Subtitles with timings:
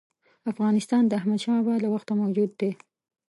[0.51, 2.71] افغانستان د احمدشاه بابا له وخته موجود دی.